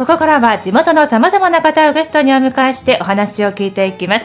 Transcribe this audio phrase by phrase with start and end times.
[0.00, 4.24] ここからは地元のさまざまな方をゲストにお迎えしてお話を聞いていきます。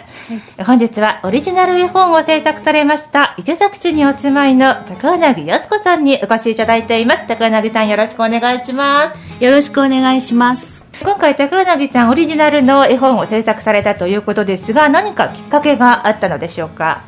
[0.63, 7.28] 本日はオリジナル絵本を制作されました伊勢崎市にお住まいの高柳靖子さんにお越しいただいています。
[7.28, 9.44] 高柳さんよろしくお願いします。
[9.44, 10.81] よろしくお願いします。
[11.03, 17.03] 今回高柳さんオリジナルの絵本を制作されたということですが何かきっかけがあったのでしょうか？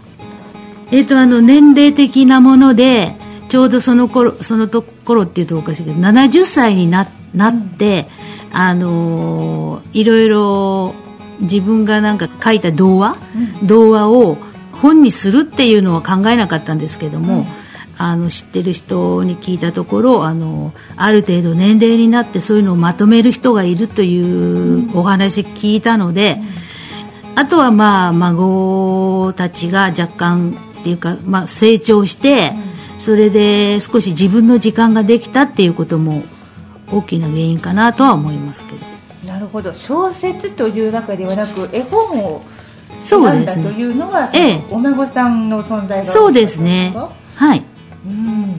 [0.91, 3.13] えっ、ー、とあの年齢的なもので
[3.47, 8.07] ちょうどその頃そのところっていうとおかしいけど70歳にななって、
[8.51, 10.93] うん、あのいろいろ
[11.41, 13.17] 自分がなんか書いた童話、
[13.61, 14.37] うん、童話を
[14.71, 17.45] 本にするっていうのは考えなかったんですけども、うん、
[17.97, 26.39] あの知ってる人に聞いたところあのある程度年齢になってそういうのをまとめる人がいるというお話聞いたので、
[27.35, 32.53] あとはまあ孫たちが若干っていうか、まあ、成長して、
[32.97, 36.23] それで少し自分の時間ができたっていうことも
[36.91, 39.31] 大きな原因かなとは思いますけど。
[39.31, 39.73] なるほど。
[39.73, 42.41] 小説というわけではなく絵本を
[43.03, 46.93] 選んだというのは、ええ、お孫さんの存在がそうですね。
[47.35, 47.63] はい。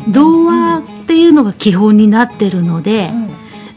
[0.09, 3.31] 童話っていうのが基本になってるので、うん、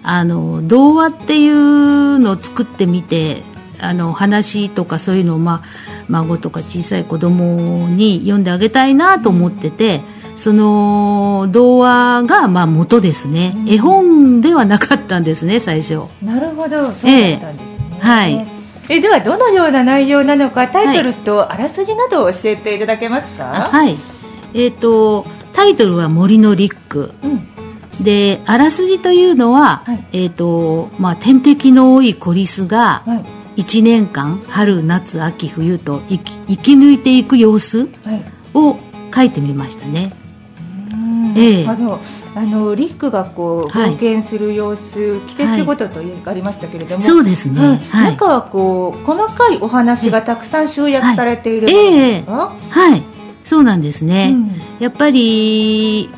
[0.03, 3.43] あの童話っていうのを作ってみて
[3.79, 5.63] あの話とかそういうのを、まあ、
[6.07, 10.01] 孫とか小さい子供に読んであげたいなと思ってて、
[10.41, 16.01] その童話がまあ元ですね、うん、絵本ではなかったんですね最初。
[16.23, 18.47] なるほどそうだったんですね、えー、はい。
[18.89, 23.69] えではどのような内容なのかタイトルとあらすじなどを教えていただけますか？
[23.71, 23.95] はい。
[24.55, 27.27] えっ、ー、とタイトルは「森のリック」う
[28.01, 33.03] ん、であらすじというのは、はい、えーとまあ、天敵の多いコリスが、
[33.57, 37.87] 1年間春夏秋冬と生き生き抜いていく様子
[38.55, 38.77] を
[39.13, 40.13] 書いてみましたね、
[41.35, 41.99] ええ、あの
[42.35, 53.03] あのリックがこう冒険する様子、はい、季節ごととありましたけれども、そうですね、はい、中はこう細かいお話がたくさん集約されているんですか、はい、えはい。
[53.43, 56.09] そうなんですね、うん、やっぱり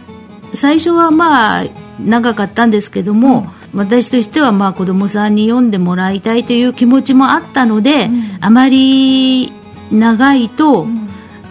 [0.54, 1.64] 最初はまあ
[2.00, 9.52] 長かったんですけども、うん、私としてはまあ子供さんに読んでもらいたいという気持ちもあったので、うん、あまり
[9.92, 10.88] 長いと、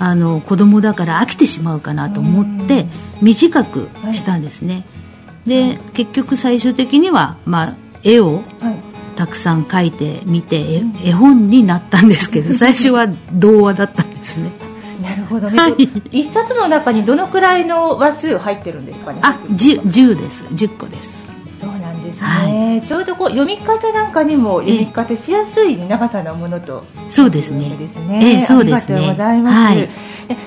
[0.02, 2.86] あの子供だから飽きてしまうかなと思って
[3.22, 4.84] 短くしたんですね、
[5.26, 8.42] はい、で結局最終的には、まあ、絵を
[9.14, 14.50] たくさん描いてみて、絵本になったんですけど 最初は童話だったんですね。
[15.00, 15.48] なるほど。
[15.48, 15.74] ね、はい、
[16.10, 20.42] 一冊の中にどのくらいの話数入ってるんですかねあ 10, 10です。
[20.52, 21.22] 10個です
[22.12, 22.28] ですね、
[22.78, 27.76] はい、ちょうどこう読み方なんかにも読み方しやすい長さのものとそうですね。
[27.76, 28.96] ですね、えー、そうですね。
[28.96, 29.88] ありがとうございます、はい、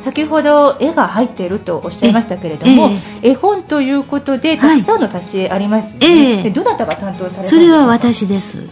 [0.04, 7.58] 先ほど絵が入っているとおっしゃいましたけれども、えー、絵本ということでたくさんの挿絵ありますね、はい、どなたが担当されたんですか？
[7.58, 8.64] それは私です。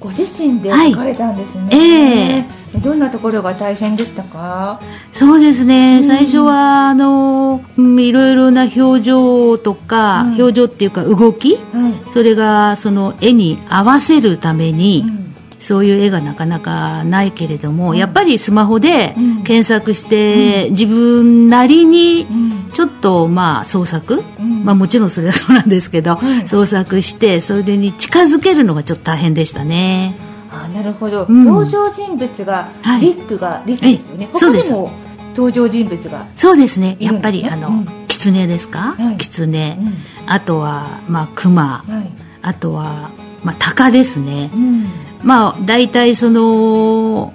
[0.00, 2.40] ご自身で描かれたんですね、はい、え。
[2.40, 4.80] ーどんなところが大変でしたか？
[5.12, 15.04] そうですね、うん、最初はあのいろいろな表情とか、うん、表情っていうか動き、うん、それがその絵に合わせるために、
[15.60, 19.14] そういう絵がなかなかないけれども、やっぱりスマホで
[19.44, 22.26] 検索して、自分なりに
[22.74, 24.22] ちょっとまあ創作、
[24.64, 30.14] まあ、もちろんそれはそうなんですけど、創作してそれに近づけるのがちょっと大変でしたね。
[30.50, 34.90] あなるほど、うん、登場人物が、はい、リックがリスですよね、他にも
[35.34, 36.26] 登場人物が。
[36.36, 36.96] そうですね。
[36.98, 39.94] やっぱり、あの、うん、狐ですか、はい、狐、うん、
[40.26, 42.10] あとはまあ熊、はい、
[42.42, 43.10] あとは
[43.44, 44.86] まあ鷹ですね、うん、
[45.22, 47.32] まあ大体その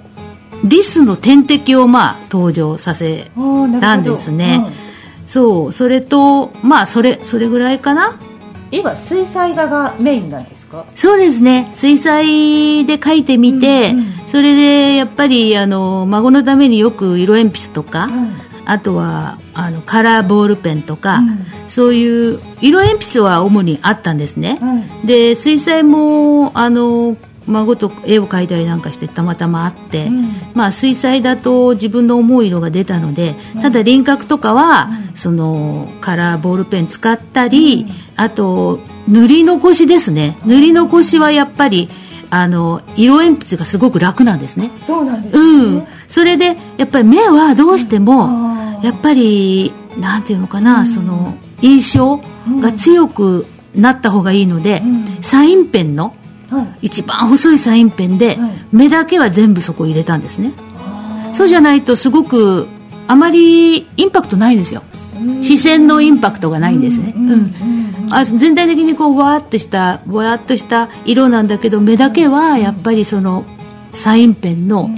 [0.64, 3.30] リスの天敵をまあ登場させ
[3.80, 4.64] たんですね、
[5.26, 5.72] そう。
[5.72, 8.18] それとまあそれそれぐらいかな？
[8.70, 10.86] 今水彩画がメインなんですか？
[10.94, 11.70] そうですね。
[11.74, 24.58] 水彩で描いてみて、うんうん、それでやっぱりあの孫のためによく色鉛筆とか、うん、あとはあのカラーボールペンとか、うん、そういう色鉛筆は主にあったんですね、
[25.04, 37.86] で水彩もあの孫と絵を描いたりなんかしてたまたまあって、うん、まあ、水彩だと自分の思う色が出たので、ただ輪郭とかは、うん、そのカラーボールペン使ったり、
[38.16, 40.38] あと塗り残しですね。
[40.44, 41.90] 塗り残しはやっぱり
[42.30, 44.70] あの色鉛筆がすごく楽なんですね。
[44.86, 45.86] そうなんです、ね、うん。
[46.08, 48.28] それでやっぱり目はどうしても、
[48.82, 52.20] やっぱりなんていうのかな、その印象
[52.60, 54.82] が強くなった方がいいので、
[55.20, 56.14] サインペンの
[56.82, 58.38] 一番細いサインペンで、
[58.72, 60.52] 目だけは全部そこ入れたんですね。
[61.32, 62.68] そうじゃないとすごく
[63.08, 64.82] あまりインパクトないんですよ。
[65.42, 67.54] 視線のインパクトがないんですね、うん
[68.10, 73.44] あ全体的にこうわーっとしたわーっとした色なんだけど目だけはやっぱりその
[73.92, 74.90] サインペンの,、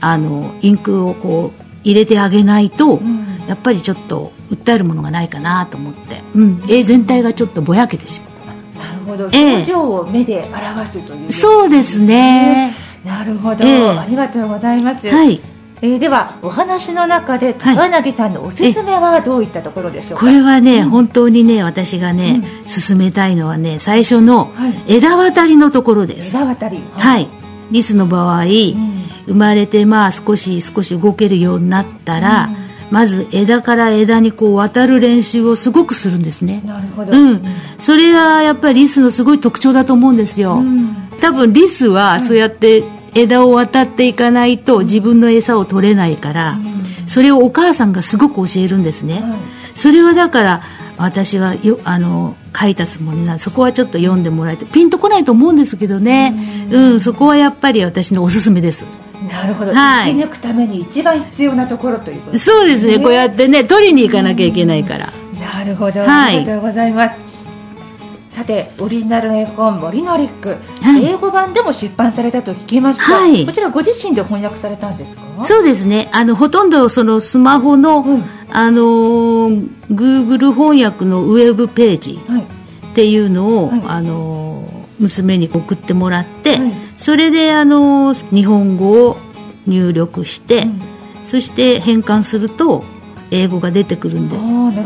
[0.00, 3.00] あのインクをこう入れてあげないと、
[3.48, 8.31] やっぱりちょっと訴えるものがないかなと思って、うん、絵全体がちょっとぼやけてしまう
[8.82, 9.24] なるほど。
[9.24, 12.74] 表情を目で表すという、えそうですね、
[13.04, 15.08] なるほど、えー、ありがとうございます。
[15.08, 15.40] はい。
[15.84, 24.52] えー、ではお話の中で高柳さんのおすすめはどういったところでしょうか、これはね、うん、本当にね私がね、うん、進めたいのはね最初の
[24.86, 26.78] 枝渡りのところです、枝渡り。
[26.92, 27.28] はい、
[27.72, 28.46] リスの場合、うん、
[29.26, 32.48] 生まれてまあ少し少し動けるようになったら、
[32.92, 36.62] まず枝から枝にこう渡る練習をすごくするんですね。
[36.66, 37.42] なるほど、うん、
[37.78, 40.62] それがやっぱりリスのすごい特徴だと思うんですよ、
[41.22, 42.84] 多分リスはそうやって
[43.14, 46.58] 枝を渡っていかないと自分の餌を取れないから、
[47.06, 49.24] それをお母さんがすごく教えるんですね、
[49.74, 50.62] それはだから
[50.98, 58.84] 私はよあの書いたつもりなそこはちょっと読んでもらえてピンとこないと思うんですけどね、うん、そこはやっぱり私のおすすめです
[59.42, 62.98] なるほど、はい、生き抜くために一番必要なところということ、ね、そうですね。
[62.98, 67.20] こうやってね取りに行かなきゃいけないから、なるほど、はい、ありがとうございます。
[68.30, 75.44] さてオリジナル絵本「森のリック」はい、英語版でも出版されたと聞きました、はい、こちらご自身で翻訳されたんですか？
[75.44, 76.08] そうですね。
[76.12, 82.18] あのほとんどそのスマホの、うん、あのー、Google 翻訳のウェブページ
[82.86, 86.58] っていうのを、はい、あのー、娘に送ってもらって、
[86.96, 89.18] それであのー、日本語を
[89.66, 90.80] 入力して、うん、
[91.26, 92.84] そして変換すると
[93.30, 94.36] 英語が出てくるんで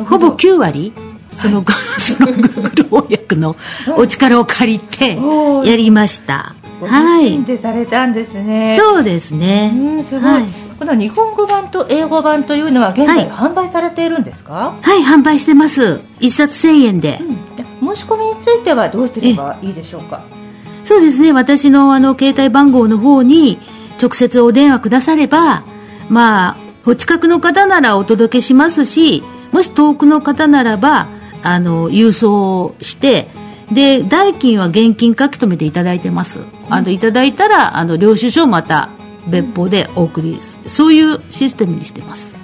[0.04, 0.92] ほぼ9割
[1.32, 3.56] その、はい、その Google 翻訳の
[3.96, 5.18] お力を借りて
[5.64, 6.54] やりました。
[6.80, 7.42] はい。
[7.44, 8.76] でされたんですね。
[8.78, 9.72] そうですね。
[9.74, 10.30] うん、すごい。
[10.30, 10.46] はい、
[10.78, 16.00] この日本語版と英語版というのは現在販売されているんですか、はい、はい、販売してます。
[16.20, 17.20] 一冊1000円で、
[17.80, 20.22] うん、申し込みについてはどうすればいいでしょうか？
[20.84, 21.32] そうですね。
[21.32, 23.58] 私のあの携帯番号の方に
[24.00, 25.64] 直接お電話くだされば、
[26.08, 29.22] まあ、お近くの方ならお届けしますし、
[29.52, 31.08] もし遠くの方ならば、
[31.42, 33.28] あの郵送して
[33.70, 38.88] で代金は現金書き留めていただいてます、うん、あのいただいたらあの領収書をまた
[39.28, 42.34] 別途でお送りそういうシステムにしてます。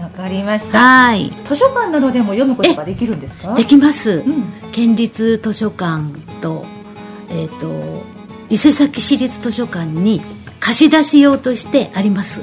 [0.00, 0.78] わかりました。
[0.78, 1.30] はい。
[1.44, 3.54] 図書館などでも読むことができるんですか？
[3.54, 6.04] できます、うん、県立図書館
[6.40, 6.64] と,、
[7.28, 8.02] えーと、
[8.48, 10.22] 伊勢崎市立図書館に
[10.60, 12.40] 貸し出し用としてあります。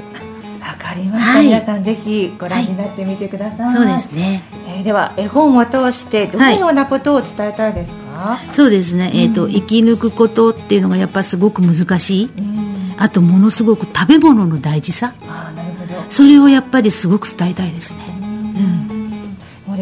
[0.60, 4.42] わかりました、はい、皆さんぜひご覧になってみてください、はい、そうですね。
[4.66, 15.14] えー、では絵本を通してどのようなことを伝えたいですか、はい、そうですね、えーと、うん、生き抜くことっていうのがやっぱすごく難しい、うん、あとものすごく食べ物の大事さ。
[15.26, 16.10] あなるほど。
[16.10, 18.87] それをやっぱりすごく伝えたいですね、うん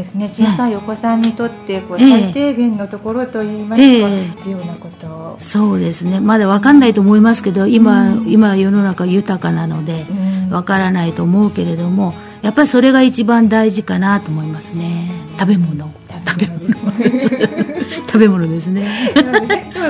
[0.06, 0.30] ですね。
[0.34, 5.38] 小さいお子さんにとってこう、最低限のところといいますか、えー、必要なこと。
[5.40, 6.20] そうですね。
[6.20, 10.06] まだ分かんないと思いますけど今,、今世の中豊かなので
[10.50, 15.10] 分からないと思うけれども、やっぱりそれが一番大事かなと思いますね。
[15.38, 15.90] 食べ物。
[16.26, 17.75] 食べ物
[18.16, 19.12] 食べ物ですね。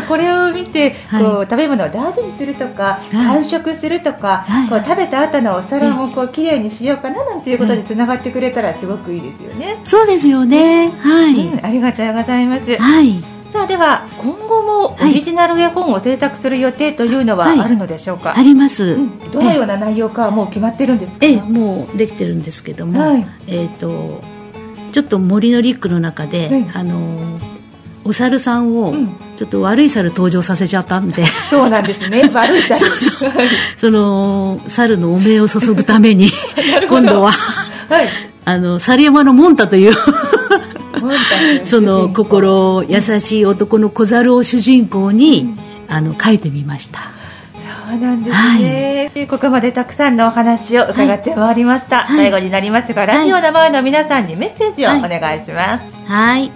[0.08, 9.80] これを見て、はい、こう食べ物を大事にするとか、完食するとか、はい、こう食べた後のお皿もこう綺麗にしようかななんていうことにつながってくれたらすごくいいですよね。
[9.84, 10.88] そうですよね。
[10.88, 12.76] はい、うん、ありがとうございます。
[12.76, 13.14] はい。
[13.50, 21.18] さあでは今後もオリジナル絵本を制作する予定というのはあるのでしょうか、はい、あります、うん、どのような内容かはもう決まってるんですか？
[21.22, 24.20] ええもうできてるんですけども、はい、えっ、ー、と
[24.92, 27.38] ちょっと森のリックの中で、はい、あの
[28.06, 28.94] お猿さんを
[29.36, 32.22] ちょっと悪い猿登場させちゃったんで、うん、そうなんですね。
[32.32, 32.80] 悪い猿。
[32.80, 32.86] そ
[33.76, 36.30] その猿のお面を注ぐために
[36.88, 38.08] 今度は、はい、
[38.44, 39.92] あの猿山のモンタという
[41.64, 45.56] その心優しい男の小猿を主人公に、
[45.88, 47.00] うん、あの書いてみました。
[47.88, 55.84] そうなんですね、はい、ここまでたくさんのお話を伺ってまいりました、はい、最後になりましたが、ラジオの前の皆さんにメッセージをお願いします。
[56.06, 56.50] はい、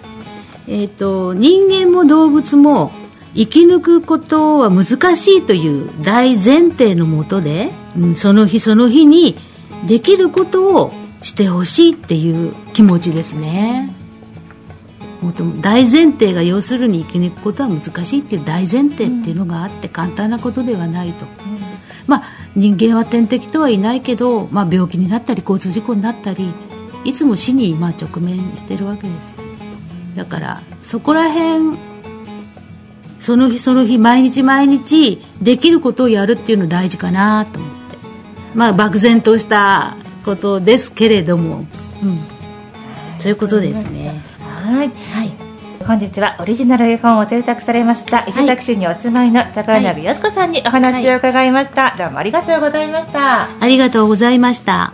[0.69, 2.93] えっ、ー、と人間も動物も
[3.35, 9.37] 生き抜くことは難しいという大前提のもとで、うん、その日その日に
[9.87, 13.95] できることをしてほしいっていう気持ちですね。
[15.61, 21.61] 大前提が要するに生き抜くことは難しいっていう大前提っていうのがあって簡単なことではないと、うん、
[22.07, 22.23] まあ
[22.57, 26.51] 人間は天敵とはいないけど、まあ、病気になったり交通事故になったり
[27.05, 29.40] いつも死にまあ直面してるわけですよ
[30.21, 31.79] だからそこら辺
[33.21, 37.97] その日その日毎日毎日できることをやるっていうの大事かなと思って。
[38.55, 39.97] まあ漠然とした
[40.27, 41.65] ことですけれども、うん。
[43.19, 44.21] そういうことですね。
[44.39, 44.89] はい。
[44.89, 45.33] はい。
[45.87, 53.49] 本日はオリジナル絵本を制作されました伊勢崎市にお住まいの高柳靖子さんにお話を伺いました、どうもありがとうございました。
[53.59, 54.93] ありがとうございました